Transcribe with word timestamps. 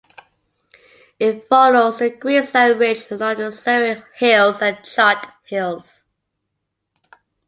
It 1.19 1.47
follows 1.47 1.99
the 1.99 2.09
Greensand 2.09 2.79
Ridge 2.79 3.11
along 3.11 3.37
the 3.37 3.51
Surrey 3.51 4.01
Hills 4.15 4.59
and 4.59 4.83
Chart 4.83 5.27
Hills. 5.45 6.07